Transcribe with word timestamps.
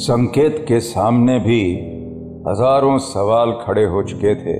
संकेत 0.00 0.64
के 0.68 0.80
सामने 0.80 1.38
भी 1.38 1.62
हज़ारों 2.48 2.98
सवाल 2.98 3.52
खड़े 3.52 3.84
हो 3.84 4.02
चुके 4.02 4.34
थे। 4.34 4.54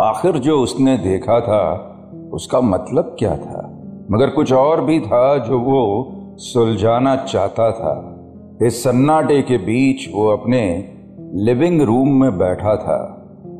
आखिर 0.00 0.38
जो 0.38 0.58
उसने 0.60 0.96
देखा 0.96 1.40
था, 1.40 1.64
उसका 2.32 2.60
मतलब 2.60 3.16
क्या 3.18 3.36
था? 3.36 3.60
मगर 4.10 4.30
कुछ 4.30 4.52
और 4.52 4.84
भी 4.84 5.00
था 5.00 5.38
जो 5.38 5.58
वो 5.58 5.84
सुलझाना 6.38 7.16
चाहता 7.16 7.70
था। 7.70 7.94
इस 8.66 8.82
सन्नाटे 8.84 9.42
के 9.42 9.58
बीच 9.58 10.08
वो 10.14 10.28
अपने 10.28 10.62
लिविंग 11.34 11.82
रूम 11.82 12.20
में 12.20 12.38
बैठा 12.38 12.76
था 12.76 13.00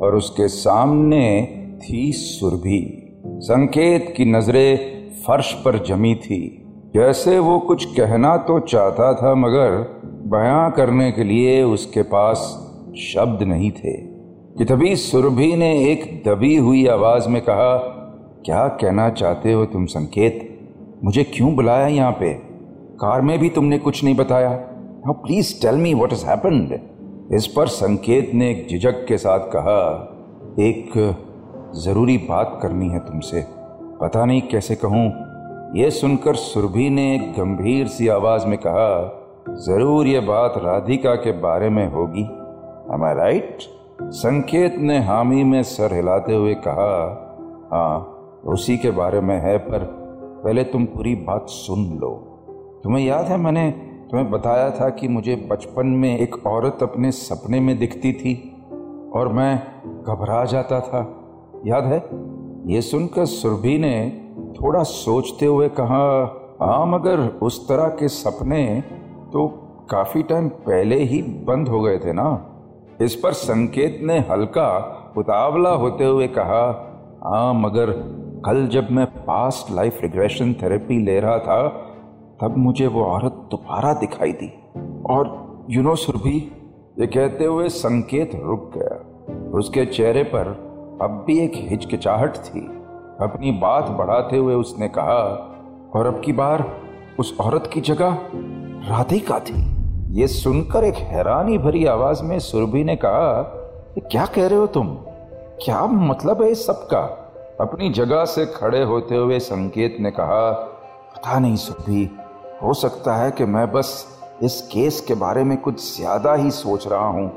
और 0.01 0.15
उसके 0.15 0.49
सामने 0.49 1.27
थी 1.79 2.13
सुरभि। 2.13 3.13
संकेत 3.27 4.15
की 4.17 4.25
नज़रें 4.25 4.79
फर्श 5.27 5.53
पर 5.53 5.79
जमी 5.79 6.15
थी। 6.15 6.65
जैसे 6.95 7.39
वो 7.39 7.59
कुछ 7.59 7.85
कहना 7.85 8.37
तो 8.37 8.61
चाहता 8.61 9.15
था, 9.15 9.35
मगर 9.35 10.02
बयां 10.33 10.71
करने 10.71 11.13
के 11.13 11.25
लिए 11.25 11.63
उसके 11.63 12.03
पास 12.03 12.39
शब्द 12.99 13.43
नहीं 13.43 13.71
थे। 13.71 13.93
कि 14.59 14.65
तभी 14.65 14.97
सुरभि 14.97 15.57
ने 15.57 15.93
एक 15.93 16.23
दबी 16.29 16.57
हुई 16.57 16.87
आवाज़ 16.87 17.29
में 17.29 17.43
कहा, 17.43 17.77
क्या 18.45 18.69
कहना 18.69 19.11
चाहते 19.11 19.53
हो 19.53 19.65
तुम 19.65 19.87
संकेत? 19.87 20.61
मुझे 21.05 21.25
क्यों 21.25 21.55
बुलाया 21.55 21.87
यहाँ 21.87 22.13
पे? 22.13 22.35
कार 22.95 23.21
में 23.21 23.39
भी 23.39 23.49
तुमने 23.49 23.79
कुछ 23.79 24.05
नहीं 24.05 24.17
बताया। 24.17 24.51
Now 24.81 25.13
please 25.13 25.63
tell 25.63 25.75
me 25.75 25.95
what 25.95 26.13
is 26.13 26.27
happened 26.27 26.81
इस 27.33 27.47
पर 27.47 27.67
संकेत 27.67 28.31
ने 28.35 28.51
एक 28.51 28.67
झिझक 28.71 29.07
के 29.07 29.19
साथ 29.19 29.41
कहा, 29.41 30.09
एक 30.61 31.17
ज़रूरी 31.75 32.19
बात 32.19 32.59
करनी 32.63 32.89
है 32.89 32.99
तुमसे। 32.99 33.45
पता 34.01 34.25
नहीं 34.25 34.43
कैसे 34.43 34.75
कहूँ? 34.85 35.13
यह 35.77 35.91
सुनकर 35.91 36.35
सुरभि 36.35 36.91
ने 36.91 37.15
एक 37.15 37.33
गंभीर 37.33 37.87
सी 37.87 38.09
आवाज़ 38.09 38.47
में 38.47 38.59
कहा 38.59 39.19
ज़रूर 39.47 40.07
ये 40.07 40.21
बात 40.21 40.55
राधिका 40.57 41.15
के 41.15 41.33
बारे 41.41 41.69
में 41.71 41.87
होगी। 41.93 42.23
एम 42.95 43.05
आई 43.05 43.15
राइट 43.15 43.63
संकेत 44.15 44.75
ने 44.79 44.99
हामी 44.99 45.43
में 45.45 45.63
सर 45.63 45.95
हिलाते 45.95 46.35
हुए 46.35 46.55
कहा 46.67 46.93
हाँ 47.73 48.43
उसी 48.45 48.77
के 48.77 48.91
बारे 48.91 49.21
में 49.21 49.37
है, 49.41 49.57
पर 49.59 49.85
पहले 50.45 50.65
तुम 50.65 50.85
पूरी 50.85 51.15
बात 51.15 51.49
सुन 51.49 51.85
लो। 52.01 52.11
तुम्हें 52.85 53.05
याद 53.05 53.25
है, 53.25 53.37
मैंने 53.37 53.71
तुम्हें 54.11 54.31
बताया 54.31 54.71
था 54.71 54.89
कि 54.91 55.09
मुझे 55.09 55.37
बचपन 55.51 55.87
में 55.87 56.19
एक 56.19 56.47
औरत 56.47 56.83
अपने 56.83 57.11
सपने 57.11 57.61
में 57.61 57.79
दिखती 57.79 58.13
थी, 58.13 58.35
और 59.15 59.33
मैं 59.33 59.57
घबरा 60.05 60.45
जाता 60.45 60.81
था। 60.81 61.01
याद 61.67 61.85
है? 61.85 61.99
ये 62.73 62.81
सुनकर 62.83 63.25
सुरभि 63.27 63.79
ने 63.79 63.95
थोड़ा 64.61 64.83
सोचते 64.83 65.47
हुए 65.47 65.69
कहा 65.69 66.05
हाँ 66.63 66.87
मगर 66.87 67.29
उस 67.43 67.69
तरह 67.69 67.89
के 67.89 68.09
सपने 68.09 68.63
तो 69.33 69.49
काफ़ी 69.91 70.23
टाइम 70.23 70.49
पहले 70.49 70.97
ही 70.97 71.23
बंद 71.23 71.69
हो 71.69 71.81
गए 71.81 71.99
थे 71.99 72.13
ना? 72.13 72.47
इस 73.01 73.15
पर 73.15 73.33
संकेत 73.33 74.01
ने 74.03 74.19
हल्का 74.19 74.99
उतावला 75.17 75.71
होते 75.71 76.05
हुए 76.05 76.27
कहा 76.29 76.89
हाँ 77.25 77.55
मगर 77.55 77.91
कल 78.47 78.67
जब 78.67 78.91
मैं 78.91 79.07
पास्ट 79.07 79.73
लाइफ 79.73 80.03
रिग्रेशन 80.03 80.53
थेरेपी 80.53 81.05
ले 81.05 81.21
रहा 81.21 81.39
था, 81.39 81.69
तब 82.41 82.55
मुझे 82.57 82.87
वो 82.87 83.05
औरत 83.05 83.33
दोबारा 83.51 83.93
दिखाई 83.95 84.33
दी। 84.33 84.63
और 85.11 85.53
यू 85.71 85.83
नो 85.83 85.95
सुरभि, 85.95 86.53
ये 87.01 87.07
कहते 87.07 87.45
हुए 87.45 87.69
संकेत 87.69 88.31
रुक 88.35 88.73
गया। 88.77 89.49
उसके 89.59 89.87
चेहरे 89.87 90.23
पर 90.23 90.47
अब 91.03 91.25
भी 91.27 91.39
एक 91.39 91.53
हिचकिचाहट 91.55 92.37
थी। 92.37 92.61
अपनी 93.21 93.51
बात 93.51 93.91
बढ़ाते 93.91 94.37
हुए 94.37 94.55
उसने 94.55 94.89
कहा, 94.89 95.49
और 95.95 96.07
अब 96.07 96.21
की 96.25 96.33
बार 96.33 96.77
उस 97.19 97.37
औरत 97.41 97.71
की 97.73 97.81
जगह 97.81 98.19
राधिका 98.83 99.39
थी। 99.39 99.55
ये 100.13 100.27
सुनकर 100.27 100.85
एक 100.85 100.95
हैरानी 100.95 101.59
भरी 101.59 101.85
आवाज़ 101.87 102.23
में 102.23 102.39
सुरभि 102.39 102.83
ने 102.85 102.95
कहा 102.97 103.43
क्या 104.01 104.25
कह 104.27 104.47
रहे 104.47 104.59
हो 104.59 104.67
तुम? 104.67 104.87
क्या 105.63 105.85
मतलब 105.87 106.43
है 106.43 106.51
इस 106.51 106.67
सबका 106.67 107.01
अपनी 107.61 107.91
जगह 107.91 108.25
से 108.25 108.47
खड़े 108.47 108.83
होते 108.83 109.17
हुए 109.17 109.39
संकेत 109.39 109.97
ने 110.01 110.11
कहा, 110.11 110.51
पता 110.51 111.39
नहीं 111.39 111.57
सुरभि, 111.57 112.09
हो 112.63 112.75
सकता 112.75 113.15
है 113.17 113.31
कि 113.31 113.45
मैं 113.45 113.71
बस 113.73 113.95
इस 114.43 114.61
केस 114.73 115.01
के 115.01 115.15
बारे 115.15 115.45
में 115.45 115.57
कुछ 115.59 115.97
ज़्यादा 115.97 116.35
ही 116.35 116.51
सोच 116.51 116.87
रहा 116.87 117.07
हूँ। 117.07 117.31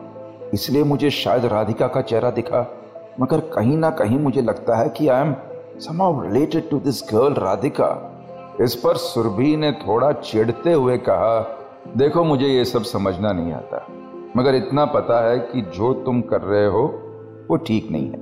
इसलिए 0.54 0.84
मुझे 0.84 1.10
शायद 1.12 1.46
राधिका 1.46 1.88
का 1.88 2.02
चेहरा 2.02 2.32
दिखा, 2.32 2.66
मगर 3.20 3.40
कहीं 3.54 3.78
ना 3.78 3.90
कहीं 3.92 4.20
मुझे 4.20 4.42
लगता 4.42 4.78
है 4.78 4.90
कि 4.90 5.08
I 5.08 5.22
am 5.22 5.36
somehow 5.80 6.22
related 6.22 6.70
to 6.70 6.80
this 6.80 7.04
girl 7.14 7.34
Radhika. 7.36 7.94
इस 8.62 8.76
पर 8.76 8.98
सुरभि 8.98 9.56
ने 9.58 9.72
थोड़ा 9.72 10.12
चिढ़ते 10.12 10.74
हुए 10.74 10.98
कहा, 11.00 11.40
देखो, 11.98 12.24
मुझे 12.24 12.48
ये 12.48 12.66
सब 12.66 12.84
समझना 12.84 13.32
नहीं 13.32 13.54
आता, 13.54 13.86
मगर 14.38 14.56
इतना 14.56 14.86
पता 14.86 15.20
है 15.28 15.38
कि 15.40 15.62
जो 15.76 15.94
तुम 16.06 16.22
कर 16.22 16.42
रहे 16.42 16.66
हो, 16.66 16.84
वो 17.50 17.56
ठीक 17.58 17.90
नहीं 17.92 18.06
है। 18.06 18.20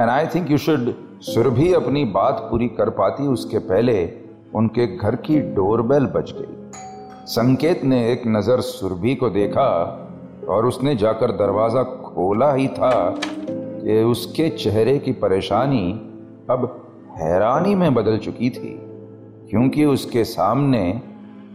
And 0.00 0.10
I 0.10 0.26
think 0.26 0.50
you 0.50 0.58
should 0.58 0.92
Surabhi 1.24 1.72
अपनी 1.72 2.04
बात 2.14 2.46
पूरी 2.50 2.68
कर 2.68 2.90
पाती 2.90 3.26
उसके 3.26 3.58
पहले 3.58 3.96
उनके 4.54 4.86
घर 4.86 5.16
की 5.16 5.38
डोरबेल 5.54 6.06
बज 6.06 6.32
गई। 6.32 6.80
संकेत 7.26 7.84
ने 7.84 8.00
एक 8.12 8.22
नज़र 8.26 8.60
सुरभि 8.60 9.14
को 9.14 9.30
देखा 9.30 9.68
और 10.48 10.66
उसने 10.66 10.94
जाकर 10.96 11.32
दरवाज़ा 11.34 11.82
खोला 11.82 12.52
ही 12.52 12.66
था 12.68 12.92
कि 13.20 14.02
उसके 14.02 14.48
चेहरे 14.48 14.98
की 14.98 15.12
परेशानी 15.12 15.90
अब 16.50 16.66
हैरानी 17.18 17.74
में 17.74 17.94
बदल 17.94 18.18
चुकी 18.18 18.50
थी। 18.50 18.74
क्योंकि 19.50 19.84
उसके 19.84 20.24
सामने 20.24 21.02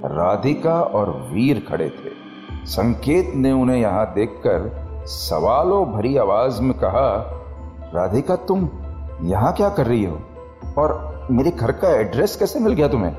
राधिका 0.06 0.82
और 0.82 1.10
वीर 1.34 1.66
खड़े 1.70 1.90
थे। 1.90 2.30
संकेत 2.66 3.36
ने 3.36 3.52
उन्हें 3.52 3.78
यहाँ 3.78 4.14
देखकर 4.14 4.90
सवालों 5.06 5.86
भरी 5.86 6.18
आवाज़ 6.18 6.62
में 6.62 6.74
कहा, 6.74 7.36
राधिका, 7.96 8.36
तुम 8.36 8.70
यहाँ 9.22 9.54
क्या 9.54 9.70
कर 9.70 9.88
रही 9.88 10.06
हो? 10.06 10.20
और 10.78 11.20
मेरे 11.32 11.52
घर 11.52 11.72
का 11.72 11.90
एड्रेस 11.90 12.36
कैसे 12.36 12.60
मिल 12.60 12.74
गया 12.74 12.88
तुम्हें? 12.88 13.16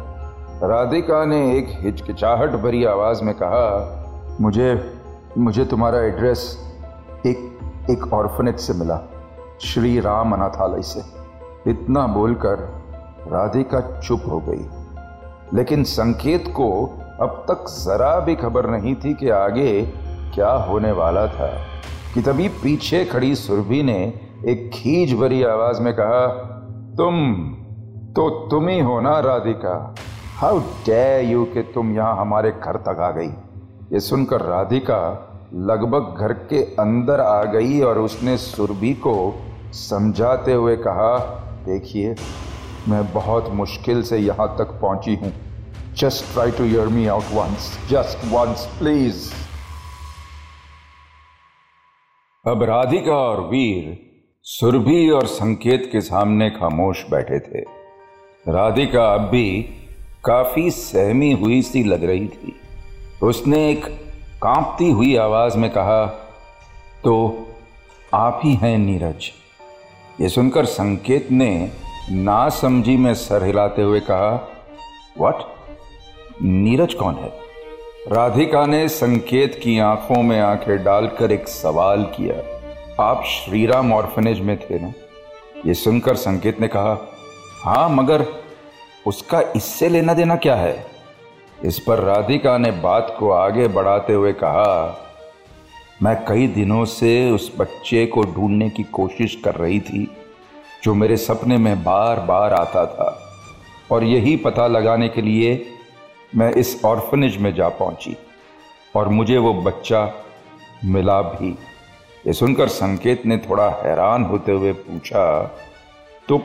राधिका 0.69 1.25
ने 1.25 1.59
एक 1.59 1.67
हिचकिचाहट 1.71 2.51
भरी 2.51 2.85
आवाज़ 2.85 3.25
में 3.25 3.35
कहा, 3.35 3.97
मुझे 4.41 4.95
मुझे 5.39 5.65
तुम्हारा 5.65 5.99
एड्रेस 5.99 6.59
एक 7.27 7.59
एक 7.91 8.13
ऑर्फनेज 8.13 8.59
से 8.59 8.73
मिला। 8.73 9.01
श्री 9.61 10.01
राम 10.01 10.33
अनाथालय 10.33 10.83
से। 10.83 11.03
इतना 11.71 12.07
बोलकर 12.07 12.80
राधिका 13.29 14.01
चुप 14.01 14.23
हो 14.29 14.43
गई। 14.49 14.67
लेकिन 15.55 15.85
संकेत 15.85 16.45
को 16.49 16.99
अब 17.21 17.45
तक 17.51 17.65
जरा 17.69 18.21
भी 18.21 18.35
खबर 18.35 18.67
नहीं 18.67 18.95
थी 18.95 19.15
कि 19.15 19.29
आगे 19.29 19.83
क्या 20.35 20.51
होने 20.51 20.93
वाला 20.93 21.27
था। 21.27 21.65
कि 22.15 22.23
तभी 22.23 22.49
पीछे 22.49 23.05
खड़ी 23.05 23.35
सुरभि 23.35 23.83
ने 23.83 24.21
एक 24.47 24.71
खींच 24.75 25.21
भरी 25.21 25.43
आवाज़ 25.43 25.81
में 25.81 25.95
कहा, 25.95 26.27
तुम 26.97 27.35
तो 28.17 28.31
तुम 28.31 28.69
ही 28.69 28.81
हो 28.81 29.01
ना, 29.01 29.21
राधिका। 29.21 29.95
हाउ 30.37 30.59
डे 30.59 31.23
यू 31.23 31.45
कि 31.45 31.63
तुम 31.63 31.95
यहाँ 31.95 32.17
हमारे 32.17 32.51
घर 32.51 32.77
तक 32.77 33.01
आ 33.01 33.11
गई? 33.11 33.31
ये 33.93 34.01
सुनकर 34.01 34.41
राधिका 34.41 35.27
लगभग 35.55 36.17
घर 36.21 36.33
के 36.33 36.63
अंदर 36.63 37.21
आ 37.21 37.45
गई 37.45 37.81
और 37.81 37.99
उसने 37.99 38.37
सुरभि 38.37 38.95
को 38.95 39.35
समझाते 39.73 40.53
हुए 40.53 40.77
कहा, 40.77 41.19
देखिए 41.67 42.15
मैं 42.89 43.03
बहुत 43.13 43.49
मुश्किल 43.53 44.03
से 44.03 44.19
यहाँ 44.19 44.49
तक 44.59 44.79
पहुँची 44.83 45.15
हूँ। 45.15 45.33
Just 45.99 46.33
try 46.33 46.51
to 46.51 46.65
hear 46.65 46.89
me 46.89 47.07
out 47.07 47.25
once 47.33 47.71
just 47.91 48.25
once 48.25 48.65
please 48.79 49.31
अब 52.45 52.63
राधिका 52.63 53.15
और 53.15 53.41
वीर 53.41 53.99
सुरभि 54.47 55.09
और 55.11 55.27
संकेत 55.27 55.89
के 55.93 56.01
सामने 56.01 56.49
खामोश 56.51 57.05
बैठे 57.11 57.39
थे। 57.39 57.61
राधिका 58.47 59.05
अब 59.15 59.29
भी 59.31 59.51
काफ़ी 60.25 60.71
सहमी 60.71 61.33
हुई 61.33 61.61
सी 61.63 61.83
लग 61.85 62.05
रही 62.05 62.27
थी। 62.29 62.55
उसने 63.23 63.69
एक 63.71 63.85
कांपती 64.43 64.91
हुई 64.91 65.15
आवाज़ 65.17 65.59
में 65.59 65.71
कहा 65.71 66.05
तो 67.05 67.17
आप 68.15 68.41
ही 68.45 68.55
हैं 68.55 68.77
नीरज। 68.79 69.31
ये 70.21 70.29
सुनकर 70.29 70.65
संकेत 70.65 71.31
ने 71.33 71.51
ना 72.09 72.49
समझी 72.49 72.97
में 72.97 73.15
सर 73.15 73.45
हिलाते 73.45 73.83
हुए 73.83 74.01
कहा 74.01 74.31
वट 75.19 75.43
नीरज 76.43 76.95
कौन 76.95 77.15
है? 77.15 77.33
राधिका 78.09 78.65
ने 78.67 78.89
संकेत 78.89 79.61
की 79.63 79.79
आँखों 79.79 80.23
में 80.23 80.41
आँखें 80.41 80.83
डालकर 80.85 81.33
एक 81.33 81.49
सवाल 81.49 82.05
किया। 82.17 83.05
आप 83.05 83.25
श्रीराम 83.25 83.93
ऑर्फनेज 83.93 84.41
में 84.41 84.57
थे 84.61 84.79
ना? 84.79 84.93
ये 85.67 85.75
सुनकर 85.75 86.17
संकेत 86.17 86.61
ने 86.61 86.69
कहा 86.69 86.97
हाँ 87.63 87.89
मगर 87.89 88.27
उसका 89.07 89.41
इससे 89.57 89.89
लेना 89.89 90.15
देना 90.15 90.37
क्या 90.37 90.55
है? 90.55 90.87
इस 91.65 91.79
पर 91.79 91.99
राधिका 91.99 92.57
ने 92.59 92.71
बात 92.71 93.17
को 93.19 93.31
आगे 93.31 93.69
बढ़ाते 93.69 94.13
हुए 94.13 94.33
कहा, 94.33 94.97
मैं 96.03 96.17
कई 96.29 96.47
दिनों 96.47 96.85
से 96.85 97.31
उस 97.31 97.53
बच्चे 97.59 98.07
को 98.07 98.23
ढूँढने 98.25 98.71
की 98.71 98.83
कोशिश 98.83 99.41
कर 99.45 99.55
रही 99.55 99.81
थी। 99.81 100.09
जो 100.83 100.95
मेरे 100.95 101.17
सपने 101.17 101.57
में 101.59 101.85
बार 101.85 102.21
बार 102.21 102.53
आता 102.53 102.87
था। 102.87 103.27
और 103.91 104.05
यही 104.05 104.37
पता 104.37 104.67
लगाने 104.67 105.09
के 105.09 105.23
लिए 105.23 105.67
मैं 106.37 106.53
इस 106.53 106.81
ऑर्फनेज 106.85 107.37
में 107.37 107.55
जा 107.55 107.69
पहुँची। 107.69 108.17
और 108.97 109.09
मुझे 109.09 109.39
वो 109.39 109.55
बच्चा 109.55 110.13
मिला 110.85 111.21
भी। 111.23 111.59
ये 112.27 112.33
सुनकर 112.33 112.69
संकेत 112.69 113.27
ने 113.27 113.39
थोड़ा 113.39 113.69
हैरान 113.71 114.25
होते 114.25 114.53
हुए 114.53 114.73
पूछा 114.73 115.43
तो 116.29 116.43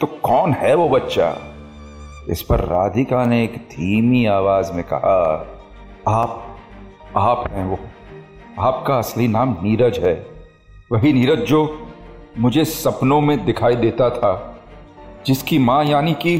तो 0.00 0.06
कौन 0.06 0.52
है 0.52 0.74
वो 0.74 0.88
बच्चा? 0.88 1.36
इस 2.30 2.42
पर 2.42 2.60
राधिका 2.60 3.24
ने 3.24 3.42
एक 3.44 3.56
धीमी 3.70 4.24
आवाज़ 4.26 4.72
में 4.72 4.84
कहा, 4.84 5.46
आप 6.08 6.58
आप 7.16 7.50
हैं 7.50 7.64
वो। 7.64 7.78
आपका 8.58 8.98
असली 8.98 9.28
नाम 9.28 9.56
नीरज 9.62 9.98
है। 9.98 10.26
वही 10.92 11.12
नीरज 11.12 11.38
जो 11.38 11.83
मुझे 12.38 12.64
सपनों 12.64 13.20
में 13.20 13.44
दिखाई 13.44 13.76
देता 13.76 14.08
था, 14.10 14.60
जिसकी 15.26 15.58
माँ 15.58 15.84
यानी 15.84 16.12
कि 16.22 16.34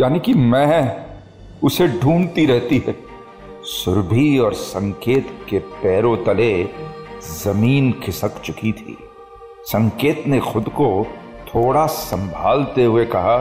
यानी 0.00 0.18
कि 0.20 0.34
मैं 0.34 1.06
उसे 1.62 1.86
ढूंढती 2.00 2.44
रहती 2.46 2.78
है। 2.86 2.94
सुरभि 3.64 4.38
और 4.38 4.54
संकेत 4.54 5.30
के 5.48 5.58
पैरों 5.58 6.16
तले 6.16 6.52
ज़मीन 7.22 7.92
खिसक 8.02 8.40
चुकी 8.40 8.72
थी। 8.72 8.96
संकेत 9.64 10.22
ने 10.26 10.38
खुद 10.40 10.68
को 10.70 10.86
थोड़ा 11.46 11.86
संभालते 11.86 12.84
हुए 12.84 13.04
कहा, 13.06 13.36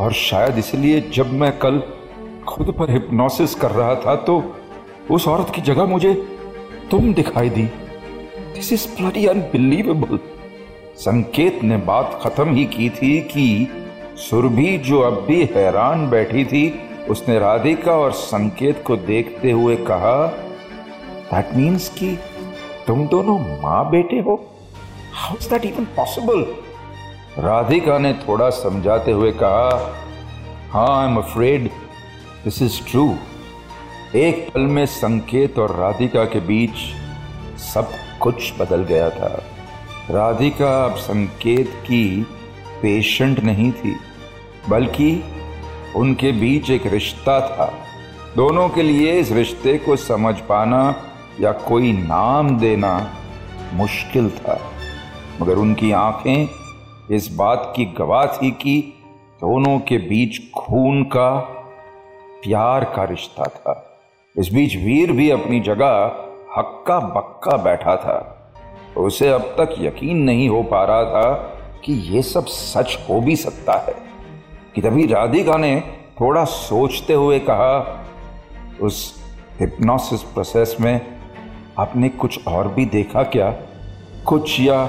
और 0.00 0.12
शायद 0.12 0.58
इसलिए 0.58 1.00
जब 1.14 1.32
मैं 1.32 1.52
कल 1.58 1.82
खुद 2.48 2.74
पर 2.78 2.90
हिप्नोसिस 2.90 3.54
कर 3.54 3.70
रहा 3.70 3.94
था 3.96 4.14
तो 4.16 4.42
उस 5.10 5.28
औरत 5.28 5.52
की 5.54 5.62
जगह 5.62 5.84
मुझे 5.86 6.14
तुम 6.90 7.12
दिखाई 7.14 7.50
दी। 7.50 7.64
This 8.54 8.72
is 8.72 8.86
bloody 8.96 9.26
unbelievable 9.26 10.18
Sanket 10.96 11.62
ने 11.62 11.76
बात 11.76 12.20
खत्म 12.22 12.54
ही 12.54 12.64
की 12.64 12.90
थी 12.90 13.20
कि 13.20 13.68
सुरभि 14.16 14.78
जो 14.78 15.00
अब 15.00 15.24
भी 15.26 15.44
हैरान 15.44 16.10
बैठी 16.10 16.44
थी, 16.44 16.80
उसने 17.10 17.38
राधिका 17.38 17.92
और 17.92 18.12
संकेत 18.12 18.82
को 18.86 18.96
देखते 18.96 19.50
हुए 19.50 19.76
कहा 19.76 20.26
दैट 21.32 21.54
मीन्स 21.54 21.88
कि 21.88 22.18
तुम 22.86 23.06
दोनों 23.06 23.38
माँ 23.62 23.90
बेटे 23.90 24.20
हो? 24.20 24.34
How 25.12 25.36
is 25.36 25.50
that 25.50 25.64
even 25.64 25.84
possible 25.84 26.46
Radhika 27.38 27.98
ने 27.98 28.12
थोड़ा 28.12 28.50
समझाते 28.50 29.12
हुए 29.12 29.32
कहा 29.32 29.94
हाँ 30.70 31.02
I 31.02 31.10
am 31.10 31.16
afraid 31.16 31.68
this 32.44 32.62
is 32.62 32.80
true 32.90 33.14
एक 34.16 34.48
पल 34.54 34.60
में 34.60 34.86
संकेत 34.86 35.58
और 35.58 35.76
राधिका 35.76 36.24
के 36.24 36.40
बीच 36.40 36.76
सब 37.60 37.90
कुछ 38.20 38.52
बदल 38.60 38.84
गया 38.84 39.10
था। 39.10 39.42
राधिका 40.10 40.84
अब 40.84 40.94
संकेत 40.94 41.68
की 41.68 42.26
पेशेंट 42.82 43.40
नहीं 43.40 43.72
थी, 43.72 43.96
बल्कि 44.68 45.24
उनके 45.96 46.32
बीच 46.32 46.70
एक 46.70 46.86
रिश्ता 46.86 47.40
था। 47.40 47.74
दोनों 48.36 48.68
के 48.68 48.82
लिए 48.82 49.12
इस 49.12 49.32
रिश्ते 49.32 49.78
को 49.78 49.96
समझ 49.96 50.34
पाना 50.38 50.96
या 51.40 51.52
कोई 51.52 51.92
नाम 51.92 52.58
देना 52.58 53.14
मुश्किल 53.72 54.30
था। 54.30 54.60
मगर 55.42 55.54
उनकी 55.56 55.92
आँखें 55.92 56.48
इस 57.10 57.34
बात 57.34 57.72
की 57.76 57.84
गवाह 57.84 58.26
थी 58.26 58.50
कि 58.50 58.94
दोनों 59.40 59.78
के 59.78 59.98
बीच 59.98 60.52
खून 60.52 61.02
का, 61.02 61.40
प्यार 62.44 62.84
का 62.84 63.04
रिश्ता 63.04 63.44
था। 63.44 63.98
इस 64.38 64.52
बीच 64.52 64.76
वीर 64.76 65.12
भी 65.12 65.30
अपनी 65.30 65.60
जगह 65.60 66.16
हक्का 66.58 67.00
बक्का 67.00 67.56
बैठा 67.56 67.96
था। 67.96 68.33
उसे 69.00 69.28
अब 69.28 69.42
तक 69.42 69.74
यकीन 69.78 70.16
नहीं 70.16 70.48
हो 70.48 70.62
पा 70.62 70.84
रहा 70.84 71.04
था 71.04 71.34
कि 71.84 71.92
यह 71.92 72.22
सब 72.22 72.46
सच 72.46 72.98
हो 73.10 73.20
भी 73.20 73.36
सकता 73.36 73.72
है। 73.72 73.94
कि 74.74 74.80
तभी 74.80 75.06
राधिका 75.06 75.56
ने 75.56 75.80
थोड़ा 76.20 76.44
सोचते 76.44 77.12
हुए 77.12 77.38
कहा, 77.38 78.04
उस 78.82 79.24
हिप्नोसिस 79.60 80.22
प्रोसेस 80.22 80.76
में 80.80 81.00
आपने 81.78 82.08
कुछ 82.08 82.46
और 82.46 82.68
भी 82.68 82.86
देखा 82.86 83.22
क्या? 83.22 83.50
कुछ 84.26 84.60
या 84.60 84.88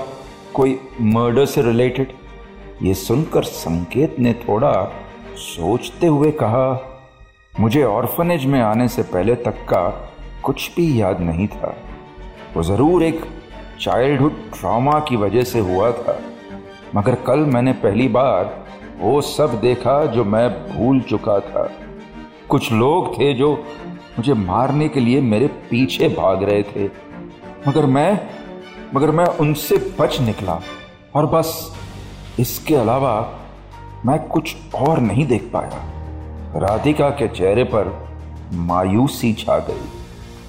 कोई 0.54 0.80
मर्डर 1.01 1.46
से 1.46 1.62
रिलेटेड 1.62 2.13
ये 2.84 2.94
सुनकर 2.94 3.44
संकेत 3.44 4.19
ने 4.19 4.34
थोड़ा 4.34 4.92
सोचते 5.36 6.08
हुए 6.08 6.31
कहा, 6.31 6.81
मुझे 7.60 7.84
ऑर्फनेज 7.84 8.46
में 8.46 8.62
आने 8.62 8.88
से 8.88 9.01
पहले 9.01 9.36
तक 9.36 9.51
का 9.51 10.12
कुछ 10.44 10.75
भी 10.75 11.01
याद 11.01 11.19
नहीं 11.19 11.48
था। 11.48 11.75
वो 12.56 12.63
ज़रूर 12.63 13.04
एक 13.04 13.25
चाइल्डहुड 13.81 14.31
ट्रॉमा 14.60 15.00
की 15.00 15.16
वजह 15.16 15.44
से 15.44 15.60
हुआ 15.60 15.92
था। 15.92 16.19
मगर 16.95 17.16
कल 17.16 17.39
मैंने 17.39 17.74
पहली 17.74 18.07
बार 18.07 18.66
वो 19.00 19.22
सब 19.22 19.62
देखा 19.62 20.06
जो 20.06 20.24
मैं 20.24 20.75
भूल 20.75 21.01
चुका 21.01 21.39
था। 21.39 21.72
कुछ 22.50 22.72
लोग 22.72 23.19
थे 23.19 23.33
जो 23.33 23.54
मुझे 24.19 24.33
मारने 24.33 24.89
के 24.89 25.00
लिए 25.00 25.22
मेरे 25.22 25.48
पीछे 25.48 26.10
भाग 26.10 26.44
रहे 26.44 26.63
थे। 26.63 26.86
मगर 27.68 27.86
मैं 27.86 28.27
मगर 28.95 29.12
मैं 29.12 29.25
उनसे 29.25 29.95
बच 30.00 30.22
निकला। 30.22 30.62
और 31.16 31.25
बस 31.25 31.77
इसके 32.39 32.75
अलावा 32.75 33.39
मैं 34.06 34.19
कुछ 34.19 34.56
और 34.75 35.00
नहीं 35.00 35.27
देख 35.27 35.50
पाया। 35.54 35.92
राधिका 36.56 37.10
के 37.10 37.27
चेहरे 37.27 37.63
पर 37.63 38.07
मायूसी 38.54 39.33
छा 39.33 39.60
गई। 39.60 39.81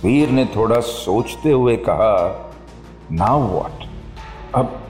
वीर 0.04 0.28
ने 0.28 0.44
थोड़ा 0.44 0.80
सोचते 0.80 1.50
हुए 1.50 1.76
कहा 1.76 2.42
नाउ 3.12 3.40
व्हाट 3.42 3.88
अब 4.54 4.82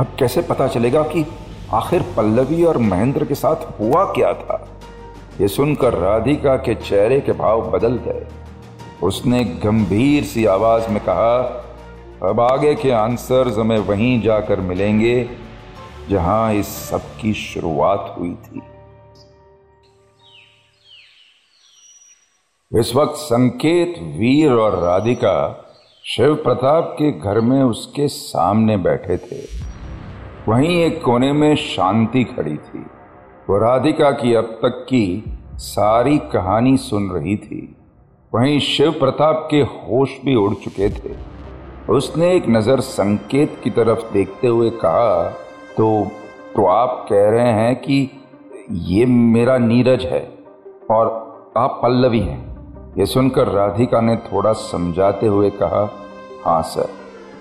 अब 0.00 0.06
कैसे 0.18 0.42
पता 0.42 0.68
चलेगा 0.68 1.02
कि 1.02 1.26
आखिर 1.72 2.02
पल्लवी 2.16 2.64
और 2.64 2.78
महेंद्र 2.78 3.24
के 3.24 3.34
साथ 3.34 3.80
हुआ 3.80 4.04
क्या 4.04 4.34
था? 4.34 4.68
ये 5.40 5.48
सुनकर 5.48 5.94
राधिका 5.94 6.56
के 6.56 6.74
चेहरे 6.74 7.20
के 7.20 7.32
भाव 7.32 7.70
बदल 7.70 7.96
गए। 7.96 8.26
उसने 9.02 9.44
गंभीर 9.44 10.24
सी 10.24 10.44
आवाज़ 10.44 10.88
में 10.88 11.00
कहा, 11.00 11.40
अब 12.28 12.40
आगे 12.40 12.74
के 12.74 12.90
आंसर्स 12.90 13.58
हमें 13.58 13.78
वहीं 13.78 14.22
जाकर 14.22 14.60
मिलेंगे, 14.60 15.30
जहाँ 16.10 16.54
इस 16.54 16.68
सब 16.68 17.02
की 17.20 17.34
शुरुआत 17.34 18.16
हुई 18.18 18.34
थी. 18.34 18.62
इस 22.80 22.94
वक्त 22.94 23.14
संकेत, 23.14 23.94
वीर 23.98 24.52
और 24.52 24.78
राधिका 24.78 25.63
शिव 26.06 26.34
प्रताप 26.34 26.94
के 26.98 27.10
घर 27.12 27.40
में 27.40 27.62
उसके 27.62 28.06
सामने 28.08 28.76
बैठे 28.76 29.16
थे। 29.16 29.38
वहीं 30.48 30.76
एक 30.82 31.00
कोने 31.02 31.32
में 31.32 31.54
शांति 31.56 32.24
खड़ी 32.24 32.56
थी। 32.56 32.78
वो 33.48 33.58
राधिका 33.58 34.10
की 34.10 34.34
अब 34.34 34.58
तक 34.62 34.84
की 34.88 35.24
सारी 35.58 36.18
कहानी 36.32 36.76
सुन 36.76 37.10
रही 37.10 37.36
थी। 37.36 37.76
वहीं 38.32 38.58
शिव 38.60 38.90
प्रताप 38.90 39.48
के 39.50 39.60
होश 39.62 40.18
भी 40.24 40.34
उड़ 40.34 40.54
चुके 40.54 40.90
थे। 40.90 41.16
उसने 41.88 42.34
एक 42.36 42.48
नज़र 42.48 42.80
संकेत 42.82 43.60
की 43.64 43.70
तरफ़ 43.70 44.12
देखते 44.12 44.48
हुए 44.48 44.70
कहा 44.70 45.22
तो 45.76 46.06
तो 46.56 46.66
आप 46.66 47.06
कह 47.10 47.30
रहे 47.30 47.52
हैं 47.52 47.76
कि 47.76 48.08
ये 48.70 49.06
मेरा 49.06 49.58
नीरज 49.58 50.04
है 50.04 50.26
और 50.90 51.06
आप 51.58 51.80
पल्लवी 51.82 52.20
हैं। 52.20 52.53
ये 52.98 53.06
सुनकर 53.06 53.48
राधिका 53.48 54.00
ने 54.00 54.16
थोड़ा 54.16 54.52
समझाते 54.52 55.26
हुए 55.26 55.50
कहा 55.50 55.88
हाँ 56.44 56.62
सर, 56.62 56.88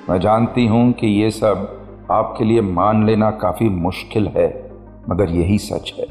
मैं 0.09 0.19
जानती 0.19 0.65
हूँ 0.67 0.91
कि 0.91 1.07
ये 1.07 1.29
सब 1.31 1.67
आपके 2.11 2.43
लिए 2.43 2.61
मान 2.61 3.05
लेना 3.05 3.29
काफ़ी 3.31 3.69
मुश्किल 3.69 4.27
है, 4.27 4.47
मगर 5.09 5.29
यही 5.29 5.57
सच 5.57 5.93
है। 5.99 6.05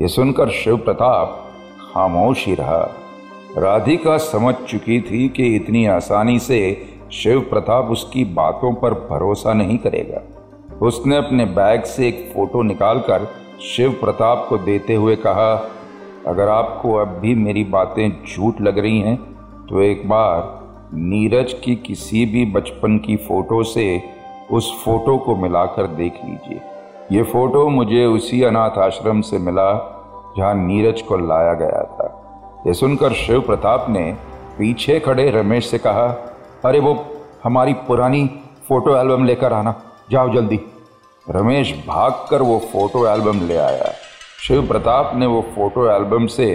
ये 0.00 0.08
सुनकर 0.08 0.50
शिव 0.50 0.76
प्रताप 0.76 1.40
खामोश 1.94 2.46
ही 2.46 2.54
रहा। 2.54 2.82
राधिका 3.58 4.16
समझ 4.18 4.54
चुकी 4.68 5.00
थी 5.00 5.28
कि 5.28 5.54
इतनी 5.56 5.86
आसानी 5.86 6.38
से 6.38 6.60
शिव 7.12 7.40
प्रताप 7.40 7.90
उसकी 7.90 8.24
बातों 8.34 8.72
पर 8.74 8.94
भरोसा 9.10 9.52
नहीं 9.52 9.78
करेगा। 9.78 10.22
उसने 10.86 11.16
अपने 11.16 11.44
बैग 11.44 11.82
से 11.84 12.08
एक 12.08 12.30
फ़ोटो 12.34 12.62
निकालकर 12.62 13.28
शिव 13.62 13.92
प्रताप 13.92 14.46
को 14.48 14.58
देते 14.58 14.94
हुए 14.94 15.16
कहा 15.16 15.54
अगर 16.26 16.48
आपको 16.48 16.94
अब 16.94 17.08
भी 17.08 17.34
मेरी 17.34 17.64
बातें 17.64 18.24
झूठ 18.24 18.60
लग 18.60 18.78
रही 18.78 19.00
हैं 19.00 19.16
तो 19.66 19.82
एक 19.82 20.08
बार 20.08 20.64
नीरज 20.94 21.52
की 21.52 21.74
किसी 21.76 22.24
भी 22.26 22.44
बचपन 22.44 22.98
की 22.98 23.16
फ़ोटो 23.16 23.62
से 23.64 24.02
उस 24.50 24.72
फ़ोटो 24.84 25.16
को 25.18 25.36
मिलाकर 25.36 25.86
देख 25.86 26.20
लीजिए। 26.24 26.60
ये 27.12 27.22
फ़ोटो 27.22 27.68
मुझे 27.68 28.04
उसी 28.06 28.42
अनाथ 28.42 28.78
आश्रम 28.78 29.20
से 29.20 29.38
मिला, 29.38 29.72
जहाँ 30.38 30.54
नीरज 30.54 31.02
को 31.02 31.16
लाया 31.16 31.52
गया 31.54 31.82
था। 31.92 32.62
ये 32.66 32.74
सुनकर 32.74 33.12
शिव 33.12 33.40
प्रताप 33.40 33.86
ने 33.88 34.12
पीछे 34.58 35.00
खड़े 35.00 35.30
रमेश 35.30 35.70
से 35.70 35.78
कहा, 35.78 36.06
अरे 36.64 36.80
वो 36.80 36.96
हमारी 37.44 37.72
पुरानी 37.88 38.26
फ़ोटो 38.68 38.96
एल्बम 38.96 39.24
लेकर 39.24 39.52
आना। 39.52 39.74
जाओ 40.10 40.32
जल्दी। 40.34 40.60
रमेश 41.26 41.74
भागकर 41.88 42.42
वो 42.42 42.58
फ़ोटो 42.72 43.06
एल्बम 43.06 43.46
ले 43.46 43.56
आया। 43.56 43.92
शिव 44.44 44.66
प्रताप 44.68 45.12
ने 45.16 45.26
वो 45.26 45.40
फ़ोटो 45.54 45.86
एल्बम 45.90 46.26
से 46.26 46.46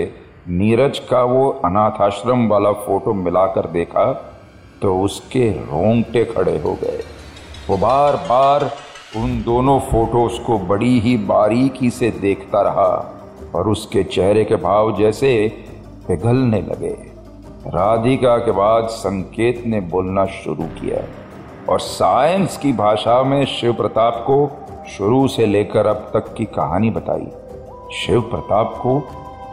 नीरज 0.47 0.99
का 0.99 1.21
वो 1.23 1.49
अनाथ 1.65 2.01
आश्रम 2.01 2.47
वाला 2.47 2.71
फ़ोटो 2.71 3.13
मिलाकर 3.13 3.67
देखा 3.67 4.03
तो 4.81 4.93
उसके 5.01 5.49
रोंगटे 5.51 6.23
खड़े 6.25 6.57
हो 6.57 6.73
गए। 6.73 6.99
वो 7.69 7.77
बार 7.77 8.15
बार 8.15 8.63
उन 9.17 9.41
दोनों 9.41 9.79
फ़ोटोज़ 9.79 10.39
को 10.41 10.57
बड़ी 10.59 10.99
ही 10.99 11.15
बारीकी 11.17 11.89
से 11.89 12.11
देखता 12.11 12.61
रहा 12.61 12.93
और 13.55 13.69
उसके 13.69 14.03
चेहरे 14.03 14.45
के 14.45 14.55
भाव 14.55 14.95
जैसे 14.97 15.33
पिघलने 16.07 16.61
लगे। 16.61 16.95
राधिका 17.67 18.37
के 18.37 18.51
बाद 18.51 18.87
संकेत 18.99 19.63
ने 19.65 19.79
बोलना 19.87 20.25
शुरू 20.37 20.69
किया 20.79 21.03
और 21.69 21.79
साइंस 21.79 22.57
की 22.57 22.73
भाषा 22.73 23.21
में 23.23 23.43
शिव 23.57 23.73
प्रताप 23.73 24.23
को 24.29 24.39
शुरू 24.89 25.27
से 25.27 25.45
लेकर 25.45 25.87
अब 25.87 26.09
तक 26.13 26.33
की 26.33 26.45
कहानी 26.45 26.89
बताई। 26.91 27.31
शिव 27.93 28.21
प्रताप 28.21 28.79
को 28.81 29.07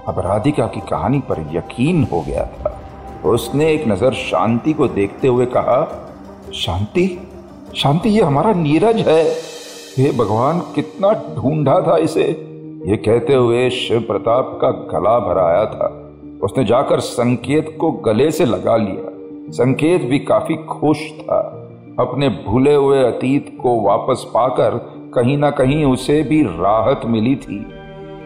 अब 0.08 0.18
राधिका 0.18 0.66
की 0.66 0.80
कहानी 0.80 1.18
पर 1.18 1.50
यकीन 1.52 2.04
हो 2.12 2.20
गया 2.20 2.44
था। 2.44 2.80
उसने 3.24 3.72
एक 3.72 3.88
नज़र 3.88 4.12
शांति 4.12 4.72
को 4.72 4.88
देखते 4.88 5.28
हुए 5.28 5.46
कहा, 5.46 6.08
शांति? 6.54 7.28
शांति, 7.74 8.08
ये 8.08 8.22
हमारा 8.22 8.52
नीरज 8.52 8.96
है। 8.96 9.24
हे 9.98 10.12
भगवान, 10.12 10.60
कितना 10.60 11.12
ढूंढा 11.12 11.80
था 11.80 11.96
इसे। 11.96 12.24
ये 12.86 12.96
कहते 12.96 13.34
हुए 13.34 13.70
शिव 13.70 14.00
प्रताप 14.00 14.58
का 14.62 14.70
गला 14.70 15.18
भराया 15.18 15.64
था। 15.64 16.12
उसने 16.42 16.64
जाकर 16.64 17.00
संकेत 17.00 17.76
को 17.80 17.90
गले 17.90 18.30
से 18.30 18.44
लगा 18.44 18.76
लिया। 18.76 19.10
संकेत 19.52 20.02
भी 20.02 20.18
काफ़ी 20.18 20.54
खुश 20.54 20.98
था। 21.00 21.38
अपने 22.00 22.28
भूले 22.28 22.74
हुए 22.74 23.04
अतीत 23.04 23.58
को 23.62 23.80
वापस 23.80 24.24
पाकर 24.34 24.70
कहीं 25.14 25.38
ना 25.38 25.50
कहीं 25.50 25.84
उसे 25.84 26.22
भी 26.22 26.42
राहत 26.42 27.00
मिली 27.06 27.36
थी। 27.36 27.66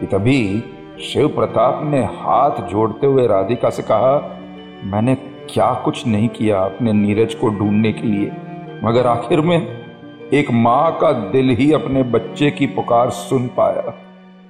कि 0.01 0.07
तभी 0.07 0.63
शिव 1.03 1.27
प्रताप 1.27 1.81
ने 1.83 2.03
हाथ 2.03 2.61
जोड़ते 2.69 3.07
हुए 3.07 3.25
राधिका 3.27 3.69
से 3.69 3.83
कहा, 3.83 4.13
मैंने 4.83 5.15
क्या 5.49 5.73
कुछ 5.85 6.05
नहीं 6.07 6.27
किया 6.27 6.59
अपने 6.59 6.93
नीरज 6.93 7.33
को 7.33 7.49
ढूँढने 7.49 7.91
के 7.93 8.07
लिए, 8.07 8.31
मगर 8.83 9.07
आखिर 9.07 9.41
में 9.41 9.57
एक 10.33 10.51
माँ 10.51 10.91
का 11.01 11.11
दिल 11.31 11.49
ही 11.49 11.71
अपने 11.71 12.03
बच्चे 12.03 12.49
की 12.51 12.67
पुकार 12.67 13.09
सुन 13.09 13.47
पाया। 13.47 13.93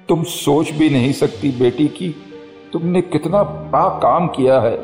तुम 0.10 0.24
सोच 0.24 0.72
भी 0.72 0.90
नहीं 0.90 1.12
सकती 1.14 1.52
बेटी 1.52 1.88
की, 1.88 2.10
तुमने 2.74 3.02
कितना 3.02 3.44
बड़ा 3.44 3.88
काम 4.00 4.28
किया 4.28 4.60
है। 4.60 4.76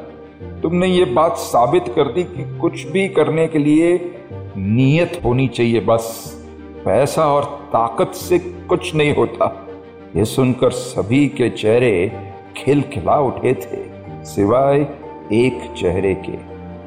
तुमने 0.62 0.88
ये 0.88 1.05
बात 1.05 1.38
साबित 1.38 1.88
कर 1.95 2.12
दी 2.13 2.24
कि 2.24 2.43
कुछ 2.59 2.83
भी 2.88 3.07
करने 3.09 3.47
के 3.47 3.59
लिए 3.59 3.93
नीयत 4.57 5.19
होनी 5.25 5.47
चाहिए 5.47 5.79
बस, 5.79 6.33
पैसा 6.86 7.25
और 7.25 7.43
ताकत 7.69 8.13
से 8.15 8.39
कुछ 8.39 8.93
नहीं 8.95 9.15
होता। 9.15 9.66
ये 10.17 10.25
सुनकर 10.25 10.71
सभी 10.71 11.27
के 11.27 11.50
चेहरे 11.50 12.12
खिलखिला 12.57 13.19
उठे 13.19 13.53
थे, 13.53 13.81
सिवाय 14.25 14.79
एक 15.33 15.74
चेहरे 15.77 16.13
के। 16.13 16.38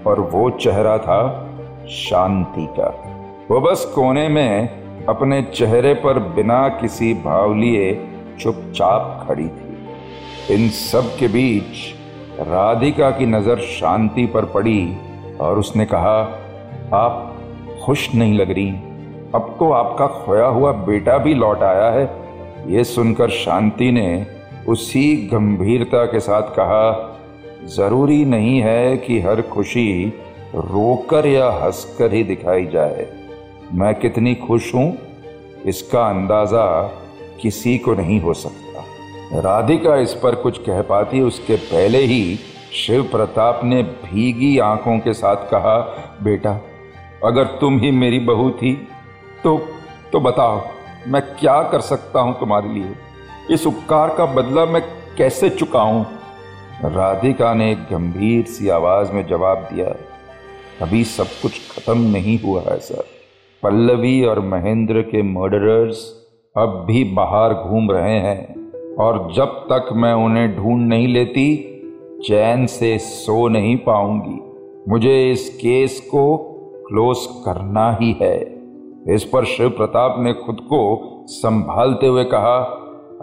और 0.04 0.20
वो 0.20 0.50
चेहरा 0.50 0.98
था 0.98 1.50
शांति 1.88 2.66
का। 2.70 2.88
वो 3.50 3.60
बस 3.60 3.84
कोने 3.94 4.28
में 4.28 4.68
अपने 5.06 5.42
चेहरे 5.42 5.94
पर 5.94 6.18
बिना 6.18 6.68
किसी 6.68 7.14
भाव 7.14 7.54
लिए 7.54 8.08
चुपचाप 8.40 9.26
खड़ी 9.28 9.48
थी। 9.48 10.54
इन 10.54 10.68
सब 10.68 11.16
के 11.18 11.28
बीच 11.28 11.94
राधिका 12.40 13.10
की 13.10 13.26
नज़र 13.26 13.58
शांति 13.58 14.26
पर 14.26 14.44
पड़ी 14.44 14.96
और 15.40 15.58
उसने 15.58 15.84
कहा, 15.84 16.20
आप 16.94 17.36
खुश 17.84 18.14
नहीं 18.14 18.38
लग 18.38 18.50
रही। 18.50 18.70
अब 19.34 19.56
तो 19.58 19.72
आपका 19.72 20.06
खोया 20.06 20.46
हुआ 20.46 20.72
बेटा 20.72 21.18
भी 21.18 21.34
लौट 21.34 21.62
आया 21.62 21.90
है। 21.90 22.19
ये 22.66 22.84
सुनकर 22.84 23.30
शांति 23.30 23.90
ने 23.92 24.26
उसी 24.68 25.16
गंभीरता 25.32 26.04
के 26.04 26.20
साथ 26.20 26.54
कहा, 26.56 27.06
ज़रूरी 27.66 28.24
नहीं 28.24 28.60
है 28.60 28.96
कि 28.96 29.20
हर 29.20 29.42
खुशी 29.42 30.12
रोकर 30.54 31.26
या 31.26 31.50
हंसकर 31.54 32.12
ही 32.14 32.22
दिखाई 32.24 32.66
जाए। 32.66 33.06
मैं 33.72 33.94
कितनी 33.94 34.34
खुश 34.34 34.74
हूँ, 34.74 34.96
इसका 35.66 36.06
अंदाज़ा 36.06 36.66
किसी 37.42 37.76
को 37.78 37.94
नहीं 37.94 38.20
हो 38.20 38.34
सकता। 38.34 39.40
राधिका 39.40 39.96
इस 39.96 40.14
पर 40.14 40.34
कुछ 40.34 40.58
कह 40.58 40.82
पाती, 40.82 41.20
उसके 41.20 41.56
पहले 41.56 41.98
ही 41.98 42.38
शिव 42.74 43.02
प्रताप 43.02 43.60
ने 43.64 43.82
भीगी 43.82 44.58
आँखों 44.58 44.98
के 44.98 45.12
साथ 45.12 45.50
कहा, 45.50 45.78
बेटा, 46.22 46.60
अगर 47.24 47.44
तुम 47.60 47.78
ही 47.78 47.90
मेरी 47.90 48.18
बहू 48.18 48.50
थी 48.50 48.74
तो 49.44 49.56
तो 50.12 50.20
बताओ 50.20 50.60
मैं 51.08 51.22
क्या 51.36 51.62
कर 51.62 51.80
सकता 51.80 52.20
हूँ 52.20 52.38
तुम्हारे 52.40 52.68
लिए? 52.68 52.94
इस 53.50 53.66
उपकार 53.66 54.14
का 54.14 54.26
बदला 54.26 54.64
मैं 54.64 54.82
कैसे 55.18 55.50
चुकाऊं 55.50 56.04
राधिका 56.84 57.54
ने 57.54 57.74
गंभीर 57.74 58.44
सी 58.44 58.68
आवाज़ 58.68 59.12
में 59.12 59.26
जवाब 59.26 59.68
दिया, 59.72 59.94
अभी 60.82 61.04
सब 61.04 61.26
कुछ 61.42 61.60
खत्म 61.70 61.98
नहीं 61.98 62.38
हुआ 62.40 62.62
है, 62.62 62.78
सर। 62.78 63.04
पल्लवी 63.62 64.24
और 64.24 64.40
महेंद्र 64.40 65.02
के 65.02 65.22
मर्डरर्स 65.22 66.04
अब 66.56 66.84
भी 66.86 67.04
बाहर 67.04 67.54
घूम 67.54 67.90
रहे 67.90 68.18
हैं, 68.18 68.94
और 68.96 69.32
जब 69.32 69.66
तक 69.72 69.88
मैं 69.92 70.12
उन्हें 70.14 70.56
ढूंढ 70.56 70.88
नहीं 70.88 71.08
लेती, 71.08 71.66
चैन 72.24 72.66
से 72.66 72.98
सो 72.98 73.48
नहीं 73.48 73.76
पाऊँगी। 73.76 74.40
मुझे 74.90 75.30
इस 75.30 75.48
केस 75.48 76.00
को 76.00 76.36
क्लोज 76.88 77.26
करना 77.44 77.90
ही 78.00 78.16
है। 78.22 78.59
इस 79.08 79.24
पर 79.24 79.44
शिव 79.44 79.68
प्रताप 79.68 80.14
ने 80.18 80.32
खुद 80.32 80.56
को 80.60 81.24
संभालते 81.28 82.06
हुए 82.06 82.24
कहा, 82.24 82.58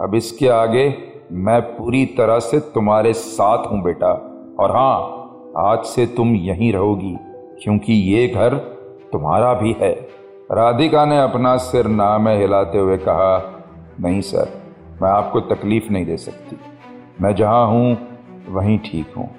अब 0.00 0.14
इसके 0.14 0.48
आगे 0.48 0.94
मैं 1.32 1.60
पूरी 1.62 2.06
तरह 2.06 2.38
से 2.38 2.60
तुम्हारे 2.60 3.12
साथ 3.12 3.66
हूँ 3.66 3.82
बेटा, 3.82 4.12
और 4.60 4.70
हाँ, 4.70 5.14
आज 5.56 5.84
से 5.84 6.06
तुम 6.06 6.34
यहीं 6.34 6.72
रहोगी, 6.72 7.16
क्योंकि 7.62 7.92
ये 7.92 8.28
घर 8.28 8.54
तुम्हारा 9.12 9.54
भी 9.54 9.72
है। 9.72 9.92
राधिका 10.52 11.04
ने 11.04 11.18
अपना 11.18 11.56
सिर 11.56 11.86
ना 11.86 12.18
में 12.18 12.40
हिलाते 12.40 12.78
हुए 12.78 12.96
कहा, 12.96 13.64
नहीं 14.00 14.20
सर, 14.20 14.62
मैं 15.02 15.10
आपको 15.10 15.40
तकलीफ़ 15.40 15.92
नहीं 15.92 16.06
दे 16.06 16.16
सकती। 16.16 16.56
मैं 17.20 17.34
जहाँ 17.34 17.66
हूँ, 17.66 17.96
वहीं 18.48 18.78
ठीक 18.78 19.14
हूँ। 19.16 19.30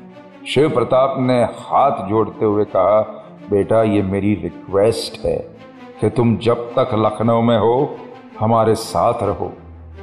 शिव 0.48 0.69
प्रताप 0.69 1.15
ने 1.19 1.43
हाथ 1.43 2.10
जोड़ते 2.10 2.46
हुए 2.46 2.65
कहा, 2.65 3.01
बेटा, 3.50 3.84
ये 3.84 4.01
मेरी 4.01 4.34
रिक्वेस्ट 4.34 5.25
है। 5.25 5.58
कि 6.01 6.10
तुम 6.10 6.38
जब 6.38 6.70
तक 6.77 6.89
लखनऊ 6.96 7.41
में 7.41 7.58
हो, 7.58 7.98
हमारे 8.39 8.75
साथ 8.75 9.24
रहो। 9.24 9.51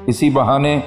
इसी 0.09 0.31
बहाने 0.31 0.83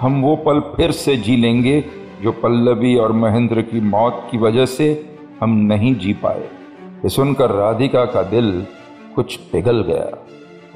हम 0.00 0.22
वो 0.22 0.36
पल 0.36 0.60
फिर 0.60 0.90
से 0.90 1.16
जी 1.16 1.36
लेंगे 1.36 1.84
जो 2.22 2.32
पल्लवी 2.32 2.96
और 2.96 3.12
महेंद्र 3.12 3.62
की 3.62 3.80
मौत 3.80 4.28
की 4.30 4.38
वजह 4.38 4.66
से 4.66 5.16
हम 5.40 5.50
नहीं 5.50 5.94
जी 5.94 6.12
पाए। 6.12 6.40
ये 6.40 7.08
सुनकर 7.08 7.50
राधिका 7.50 8.04
का 8.04 8.22
दिल 8.22 8.66
कुछ 9.14 9.36
पिघल 9.36 9.82
गया। 9.82 10.18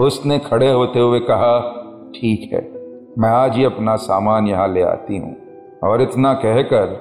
उसने 0.05 0.39
खड़े 0.39 0.71
होते 0.73 1.01
हुए 1.01 1.21
कहा, 1.21 1.59
ठीक 2.15 2.51
है, 2.53 2.61
मैं 3.19 3.31
आज 3.31 3.57
ही 3.57 3.65
अपना 3.65 3.97
सामान 3.97 4.47
यहाँ 4.47 4.69
ले 4.69 4.83
आती 4.83 5.17
हूँ। 5.17 5.37
और 5.83 6.03
इतना 6.03 6.33
कहकर 6.35 6.97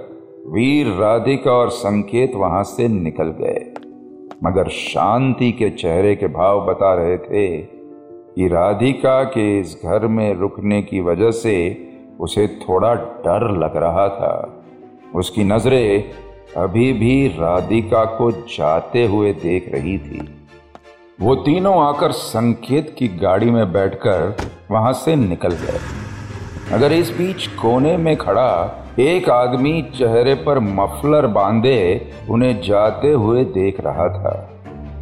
वीर 0.48 0.88
राधिका 0.88 1.52
और 1.52 1.70
संकेत 1.70 2.36
वहाँ 2.36 2.64
से 2.64 2.88
निकल 2.88 3.36
गए। 3.42 3.74
मगर 4.44 4.70
शांति 4.70 5.52
के 5.52 5.70
चेहरे 5.70 6.16
के 6.16 6.28
भाव 6.28 6.66
बता 6.66 6.94
रहे 6.94 7.18
थे 7.18 7.58
कि 8.36 8.48
राधिका 8.48 9.24
के 9.24 9.60
इस 9.60 9.82
घर 9.86 10.08
में 10.08 10.36
रुकने 10.36 10.82
की 10.82 11.02
वजह 11.02 11.32
से 11.32 11.88
उसे 12.20 12.48
थोड़ा 12.48 12.94
डर 12.96 13.58
लग 13.58 13.78
रहा 13.78 14.08
था। 14.10 14.64
उसकी 15.16 15.44
नज़रें 15.44 16.04
अभी 16.58 16.94
भी 16.94 17.28
राधिका 17.28 18.06
को 18.06 18.32
जाते 18.32 19.06
हुए 19.06 19.34
देख 19.34 19.72
रही 19.74 19.98
थी। 19.98 20.46
वो 21.22 21.36
तीनों 21.36 21.88
आकर 21.88 22.12
संकेत 22.12 22.96
की 23.00 23.08
गाड़ी 23.08 23.52
में 23.52 23.72
बैठकर 23.72 24.38
वहाँ 24.72 24.94
से 24.94 25.16
निकल 25.16 25.50
गए। 25.50 25.80
अगर 26.74 26.92
इस 26.92 27.18
बीच 27.18 27.48
कोने 27.48 27.98
में 27.98 28.18
खड़ा 28.18 28.84
एक 29.00 29.30
आदमी 29.30 29.82
चेहरे 29.82 30.34
पर 30.36 30.60
मफलर 30.60 31.28
बांधे 31.28 32.12
उन्हें 32.30 32.62
जाते 32.62 33.12
हुए 33.12 33.44
देख 33.44 33.80
रहा 33.80 34.08
था। 34.10 34.50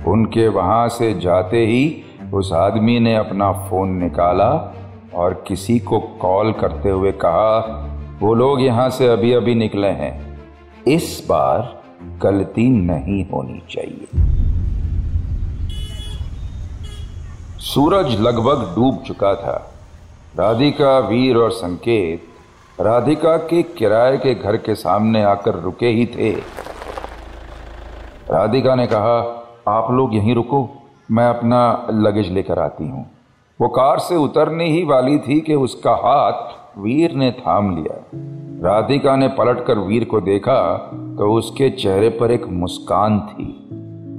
उनके 0.08 0.48
वहाँ 0.48 0.88
से 0.90 1.14
जाते 1.14 1.66
ही 1.66 2.04
उस 2.34 2.54
आदमी 2.54 3.00
ने 3.00 3.16
अपना 3.16 3.52
फ़ोन 3.52 3.90
निकाला 3.90 4.76
और 5.16 5.44
किसी 5.48 5.80
को 5.80 6.00
कॉल 6.00 6.52
करते 6.52 6.90
हुए 6.90 7.12
कहा, 7.12 7.58
वो 8.20 8.34
लोग 8.34 8.62
यहाँ 8.62 8.90
से 8.90 9.08
अभी 9.08 9.34
अभी 9.34 9.56
निकले 9.56 9.88
हैं। 9.88 10.40
इस 10.88 11.26
बार 11.30 11.84
गलती 12.22 12.70
नहीं 12.70 13.26
होनी 13.26 13.64
चाहिए। 13.70 14.08
सूरज 17.60 18.22
लगभग 18.22 18.76
डूब 18.76 19.04
चुका 19.08 19.36
था। 19.36 19.72
राधिका, 20.40 21.00
वीर 21.00 21.38
और 21.38 21.52
संकेत 21.52 22.28
राधिका 22.82 23.38
के 23.38 23.62
किराए 23.64 24.18
के 24.18 24.34
घर 24.36 24.56
के 24.58 24.74
सामने 24.76 25.24
आकर 25.24 25.56
रुके 25.56 25.88
ही 25.88 26.06
थे। 26.06 26.32
राधिका 28.32 28.76
ने 28.76 28.88
कहा, 28.88 29.20
आप 29.68 29.92
लोग 29.92 30.16
यहीं 30.16 30.36
रुको, 30.36 30.68
मैं 31.12 31.28
अपना 31.28 31.88
लगेज 31.92 32.32
लेकर 32.32 32.60
आती 32.60 32.88
हूँ। 32.88 33.06
वो 33.60 33.68
कार 33.68 34.00
से 34.00 34.16
उतरने 34.16 34.66
ही 34.66 34.84
वाली 34.84 35.18
थी 35.18 35.40
कि 35.42 35.56
उसका 35.56 35.92
हाथ 35.92 36.80
वीर 36.80 37.14
ने 37.14 37.32
थाम 37.32 37.76
लिया। 37.76 38.02
राधिका 38.70 39.16
ने 39.16 39.28
पलटकर 39.28 39.80
वीर 39.80 40.04
को 40.04 40.22
देखा 40.22 40.58
तो 41.18 41.32
उसके 41.34 41.70
चेहरे 41.70 42.10
पर 42.10 42.32
एक 42.32 42.48
मुस्कान 42.48 43.20
थी। 43.20 43.46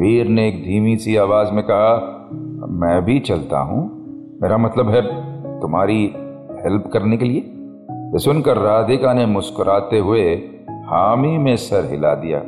वीर 0.01 0.29
ने 0.29 0.49
एक 0.49 0.63
धीमी 0.65 0.97
सी 0.97 1.17
आवाज़ 1.17 1.51
में 1.51 1.63
कहा, 1.71 1.93
मैं 2.71 3.05
भी 3.05 3.19
चलता 3.21 3.59
हूँ। 3.59 3.85
मेरा 4.43 4.57
मतलब 4.57 4.91
है 4.91 5.03
तुम्हारी 5.61 6.03
हेल्प 6.65 6.91
करने 6.93 7.17
के 7.17 7.25
लिए? 7.25 7.53
सुनकर 8.15 8.57
राधिका 8.57 9.13
ने 9.13 9.27
मुस्कुराते 9.27 9.99
हुए 9.99 10.35
हामी 10.87 11.39
में 11.39 11.57
सर 11.57 11.91
हिला 11.91 12.15
दिया। 12.15 12.39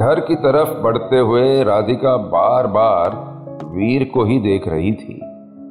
घर 0.00 0.20
की 0.20 0.34
तरफ़ 0.34 0.82
बढ़ते 0.82 1.18
हुए 1.18 1.62
राधिका 1.64 2.16
बार 2.16 2.66
बार 2.66 3.10
वीर 3.64 4.04
को 4.04 4.24
ही 4.24 4.38
देख 4.38 4.68
रही 4.68 4.92
थी। 4.92 5.20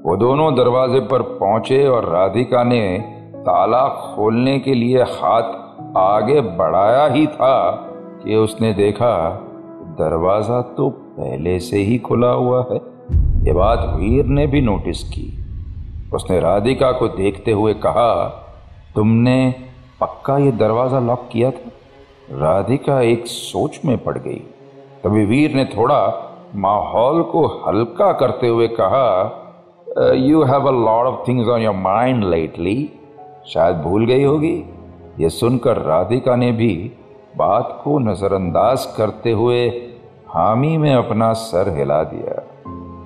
वो 0.06 0.18
दोनों 0.18 0.56
दरवाजे 0.56 1.00
पर 1.00 1.22
पहुँचे 1.22 1.88
और 1.88 2.06
राधिका 2.06 2.64
ने 2.64 3.00
ताला 3.38 3.88
खोलने 3.88 4.60
के 4.60 4.74
लिए 4.74 5.02
हाथ 5.02 5.98
आगे 5.98 6.42
बढ़ाया 6.42 7.06
ही 7.06 7.28
था 7.28 7.72
कि 8.24 8.36
उसने 8.36 8.74
देखा, 8.74 9.30
दरवाज़ा 10.00 10.62
तो 10.62 10.90
पहले 10.90 11.60
से 11.60 11.78
ही 11.78 11.98
खुला 11.98 12.32
हुआ 12.32 12.68
है। 12.72 12.78
ये 13.46 13.54
बात 13.54 13.80
वीर 13.96 14.26
ने 14.26 14.48
भी 14.48 14.62
नोटिस 14.62 15.04
की। 15.04 15.46
उसने 16.14 16.40
राधिका 16.40 16.92
को 16.92 17.08
देखते 17.08 17.52
हुए 17.52 17.74
कहा 17.74 18.38
तुमने 18.96 19.54
पक्का 20.02 20.38
ये 20.38 20.52
दरवाज़ा 20.52 21.00
लॉक 21.00 21.28
किया 21.32 21.52
था? 21.52 21.70
राधिका 22.32 23.00
एक 23.02 23.28
सोच 23.28 23.80
में 23.86 23.98
पड़ 23.98 24.18
गई। 24.18 24.42
तभी 25.04 25.26
वीर 25.26 25.54
ने 25.56 25.66
थोड़ा 25.66 26.00
माहौल 26.56 27.22
को 27.24 27.46
हल्का 27.66 28.12
करते 28.14 28.48
हुए 28.48 28.68
कहा 28.80 29.38
you 30.16 30.44
have 30.44 30.68
a 30.68 30.72
lot 30.72 31.08
of 31.08 31.28
things 31.28 31.48
on 31.48 31.62
your 31.62 31.76
mind 31.76 32.24
lately 32.24 32.90
शायद 33.48 33.78
भूल 33.78 34.06
गई 34.06 34.24
होगी। 34.24 34.56
ये 35.20 35.30
सुनकर 35.30 35.78
राधिका 35.78 36.36
ने 36.36 36.52
भी 36.52 36.74
बात 37.38 37.80
को 37.84 37.98
नजरअंदाज 38.00 38.86
करते 38.98 39.32
हुए 39.32 39.68
हामी 40.30 40.78
में 40.78 40.94
अपना 40.94 41.32
सर 41.34 41.76
हिला 41.78 42.04
दिया। 42.04 42.42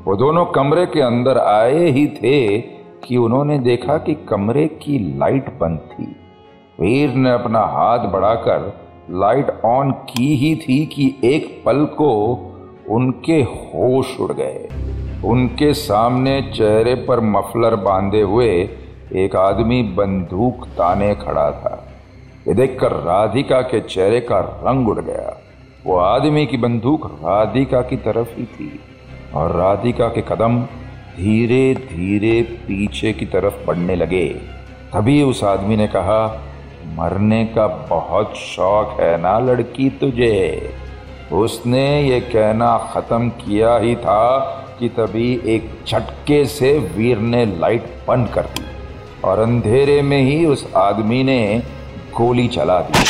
वो 0.05 0.15
दोनों 0.15 0.45
कमरे 0.45 0.85
के 0.85 1.01
अंदर 1.01 1.37
आए 1.37 1.85
ही 1.89 2.07
थे 2.15 2.57
कि 3.05 3.17
उन्होंने 3.17 3.59
देखा 3.59 3.97
कि 3.97 4.13
कमरे 4.13 4.67
की 4.67 5.17
लाइट 5.17 5.49
बंद 5.49 5.79
थी। 5.79 6.15
वीर 6.79 7.09
ने 7.09 7.31
अपना 7.31 7.59
हाथ 7.59 7.99
बढ़ाकर 7.99 8.79
लाइट 9.11 9.61
ऑन 9.65 9.91
की 9.91 10.35
ही 10.35 10.55
थी 10.55 10.85
कि 10.85 11.15
एक 11.23 11.63
पल 11.65 11.85
को 11.85 12.11
उनके 12.89 13.41
होश 13.41 14.19
उड़ 14.19 14.33
गए। 14.33 14.69
उनके 15.25 15.73
सामने 15.73 16.41
चेहरे 16.41 16.95
पर 16.95 17.19
मफलर 17.19 17.75
बांधे 17.75 18.21
हुए 18.21 18.69
एक 19.13 19.35
आदमी 19.35 19.83
बंदूक 19.83 20.67
ताने 20.67 21.15
खड़ा 21.15 21.51
था। 21.51 21.87
ये 22.47 22.53
देखकर 22.53 22.91
राधिका 22.91 23.61
के 23.61 23.79
चेहरे 23.79 24.19
का 24.19 24.39
रंग 24.39 24.89
उड़ 24.89 24.99
गया। 24.99 25.37
वो 25.85 25.97
आदमी 25.97 26.45
की 26.45 26.57
बंदूक 26.57 27.05
राधिका 27.05 27.81
की 27.81 27.97
तरफ़ 27.97 28.35
ही 28.35 28.45
थी 28.45 28.79
और 29.35 29.51
राधिका 29.51 30.07
के 30.07 30.21
कदम 30.21 30.65
धीरे 31.17 31.75
धीरे 31.75 32.41
पीछे 32.41 33.13
की 33.13 33.25
तरफ़ 33.25 33.65
बढ़ने 33.67 33.95
लगे। 33.95 34.27
तभी 34.93 35.21
उस 35.23 35.43
आदमी 35.43 35.75
ने 35.75 35.87
कहा, 35.87 36.41
मरने 36.85 37.45
का 37.45 37.67
बहुत 37.67 38.35
शौक 38.37 38.97
है 38.99 39.21
ना 39.21 39.39
लड़की 39.39 39.89
तुझे? 39.89 40.73
उसने 41.31 42.01
ये 42.01 42.19
कहना 42.19 42.77
खत्म 42.93 43.29
किया 43.29 43.77
ही 43.77 43.95
था 43.95 44.37
कि 44.79 44.89
तभी 44.89 45.41
एक 45.45 45.69
झटके 45.87 46.45
से 46.45 46.79
वीर 46.79 47.17
ने 47.17 47.45
लाइट 47.45 47.85
बंद 48.07 48.29
कर 48.29 48.41
दी 48.41 48.65
और 49.23 49.39
अंधेरे 49.39 50.01
में 50.01 50.21
ही 50.21 50.45
उस 50.45 50.71
आदमी 50.75 51.23
ने 51.23 51.61
गोली 52.17 52.47
चला 52.47 52.79
दी। 52.81 53.03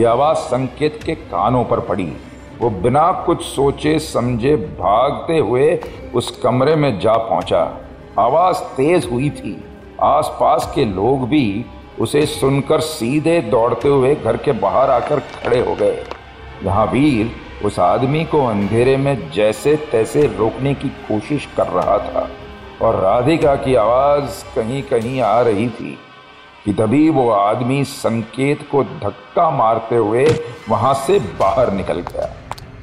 ये 0.00 0.06
आवाज़ 0.06 0.38
संकेत 0.38 1.00
के 1.06 1.14
कानों 1.14 1.64
पर 1.64 1.80
पड़ी। 1.80 2.12
वो 2.60 2.70
बिना 2.70 3.10
कुछ 3.26 3.42
सोचे, 3.42 3.98
समझे, 3.98 4.56
भागते 4.56 5.38
हुए 5.38 5.78
उस 6.14 6.30
कमरे 6.42 6.74
में 6.76 6.98
जा 7.00 7.16
पहुँचा। 7.16 7.60
आवाज़ 8.18 8.56
तेज 8.76 9.08
हुई 9.12 9.30
थी। 9.30 9.64
आसपास 10.02 10.72
के 10.74 10.84
लोग 10.84 11.28
भी 11.28 11.64
उसे 12.00 12.24
सुनकर 12.26 12.80
सीधे 12.80 13.40
दौड़ते 13.40 13.88
हुए 13.88 14.14
घर 14.14 14.36
के 14.36 14.52
बाहर 14.52 14.90
आकर 14.90 15.20
खड़े 15.20 15.60
हो 15.60 15.74
गए। 15.74 16.04
जहाँ 16.64 16.86
वीर 16.86 17.30
उस 17.64 17.78
आदमी 17.78 18.24
को 18.24 18.44
अंधेरे 18.46 18.96
में 18.96 19.30
जैसे 19.30 19.74
तैसे 19.92 20.26
रोकने 20.26 20.74
की 20.74 20.88
कोशिश 20.88 21.48
कर 21.56 21.66
रहा 21.66 21.98
था 21.98 22.28
और 22.82 22.96
राधिका 22.96 23.54
की 23.54 23.74
आवाज़ 23.74 24.44
कहीं 24.56 24.82
कहीं 24.82 25.20
आ 25.20 25.40
रही 25.40 25.68
थी 25.68 25.98
कि 26.64 26.72
तभी 26.72 27.08
वो 27.10 27.30
आदमी 27.30 27.84
संकेत 27.84 28.68
को 28.72 28.84
धक्का 28.84 29.50
मारते 29.50 29.96
हुए 29.96 30.26
वहाँ 30.68 30.94
से 30.94 31.18
बाहर 31.18 31.72
निकल 31.72 32.00
गया। 32.00 32.34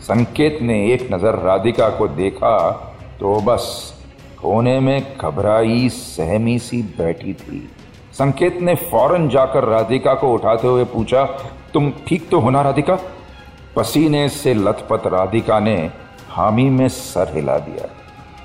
संकेत 0.02 0.60
ने 0.62 0.76
एक 0.94 1.08
नज़र 1.12 1.36
राधिका 1.40 1.90
को 1.90 2.08
देखा 2.08 2.58
तो 3.20 3.40
बस 3.42 3.94
कोने 4.42 4.80
में 4.80 5.18
घबराई, 5.18 5.90
सहमी 5.90 6.58
सी 6.60 6.82
बैठी 6.98 7.34
थी। 7.34 7.60
संकेत 8.14 8.62
ने 8.62 8.76
फ़ौरन 8.76 9.28
जाकर 9.30 9.64
राधिका 9.64 10.14
को 10.14 10.34
उठाते 10.34 10.68
हुए 10.68 10.84
पूछा, 10.86 11.24
तुम 11.74 11.92
ठीक 12.08 12.30
तो 12.30 12.40
हो 12.40 12.50
ना 12.50 12.62
राधिका? 12.62 12.98
पसीने 13.76 14.28
से 14.30 14.54
लथपथ 14.54 15.08
राधिका 15.08 15.60
ने 15.60 15.76
हामी 16.30 16.70
में 16.70 16.88
सर 16.90 17.36
हिला 17.36 17.58
दिया। 17.60 17.90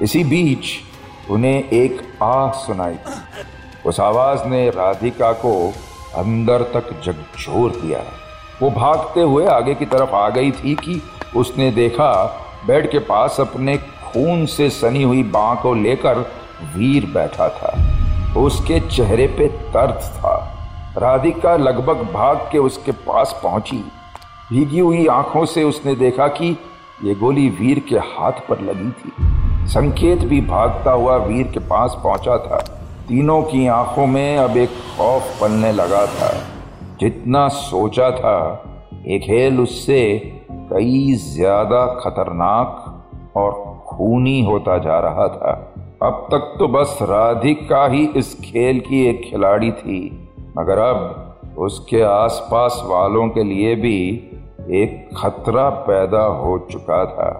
इसी 0.02 0.24
बीच 0.24 1.30
उन्हें 1.30 1.70
एक 1.70 2.02
आ 2.22 2.50
सुनाई 2.58 2.94
थी 2.96 3.20
उस 3.86 4.00
आवाज़ 4.00 4.44
ने 4.48 4.68
राधिका 4.70 5.32
को 5.34 5.52
अंदर 6.16 6.62
तक 6.74 6.90
झकझोर 6.94 7.70
दिया। 7.72 8.02
वो 8.62 8.70
भागते 8.70 9.20
हुए 9.22 9.46
आगे 9.48 9.74
की 9.74 9.86
तरफ़ 9.86 10.14
आ 10.14 10.28
गई 10.30 10.50
थी 10.52 10.74
कि 10.76 11.00
उसने 11.36 11.70
देखा, 11.70 12.24
बेड 12.66 12.90
के 12.90 12.98
पास 12.98 13.36
अपने 13.40 13.76
खून 13.76 14.46
से 14.46 14.70
सनी 14.70 15.02
हुई 15.02 15.22
बाँ 15.22 15.60
को 15.62 15.74
लेकर 15.74 16.18
वीर 16.76 17.06
बैठा 17.06 17.48
था। 17.48 17.92
उसके 18.40 18.80
चेहरे 18.80 19.26
पे 19.26 19.48
दर्द 19.48 19.94
था। 19.94 20.58
राधिका 20.98 21.56
लगभग 21.56 21.96
भाग 22.12 22.36
के 22.36 22.58
उसके 22.58 22.92
पास 22.92 23.40
पहुँची। 23.42 23.84
भीगी 24.50 24.78
हुई 24.78 25.06
आँखों 25.06 25.44
से 25.44 25.64
उसने 25.64 25.94
देखा 25.94 26.26
कि 26.26 26.56
ये 27.04 27.14
गोली 27.14 27.48
वीर 27.48 27.78
के 27.78 27.96
हाथ 27.96 28.32
पर 28.32 28.60
लगी 28.60 28.90
थी। 28.90 29.12
संकेत 29.68 30.18
भी 30.18 30.40
भागता 30.40 30.90
हुआ 30.90 31.16
वीर 31.16 31.46
के 31.46 31.60
पास 31.60 31.96
पहुँचा 32.02 32.38
था। 32.38 32.58
तीनों 33.08 33.42
की 33.42 33.66
आँखों 33.66 34.06
में 34.06 34.36
अब 34.36 34.56
एक 34.56 34.68
खौफ 34.68 35.40
पलने 35.40 35.72
लगा 35.72 36.06
था। 36.06 36.40
जितना 37.00 37.48
सोचा 37.48 38.10
था, 38.10 38.64
एक 39.06 39.22
खेल 39.22 39.60
उससे 39.60 40.32
कई 40.72 41.12
ज़्यादा 41.14 41.86
खतरनाक 42.00 43.34
और 43.36 43.52
खूनी 43.86 44.40
होता 44.44 44.76
जा 44.78 44.98
रहा 45.00 45.28
था। 45.28 45.52
अब 46.02 46.26
तक 46.30 46.54
तो 46.58 46.68
बस 46.68 46.98
राधिका 47.02 47.86
ही 47.86 48.04
इस 48.16 48.34
खेल 48.34 48.80
की 48.80 49.04
एक 49.08 49.20
खिलाड़ी 49.24 49.70
थी, 49.72 50.00
मगर 50.58 50.78
अब 50.78 51.54
उसके 51.58 52.00
आसपास 52.02 52.80
वालों 52.86 53.28
के 53.28 53.42
लिए 53.44 53.74
भी 53.76 53.98
एक 54.72 55.08
खतरा 55.16 55.68
पैदा 55.86 56.22
हो 56.36 56.58
चुका 56.72 57.04
था। 57.06 57.30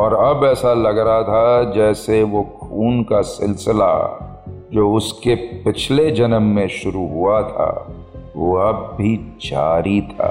और 0.00 0.14
अब 0.16 0.44
ऐसा 0.44 0.72
लग 0.74 0.98
रहा 0.98 1.22
था 1.22 1.72
जैसे 1.72 2.22
वो 2.22 2.42
खून 2.60 3.02
का 3.02 3.20
सिलसिला 3.22 3.92
जो 4.72 4.90
उसके 4.92 5.34
पिछले 5.64 6.10
जन्म 6.10 6.42
में 6.54 6.66
शुरू 6.70 7.06
हुआ 7.08 7.40
था, 7.42 7.70
वो 8.36 8.56
अब 8.58 8.94
भी 8.98 9.16
जारी 9.42 10.00
था। 10.02 10.30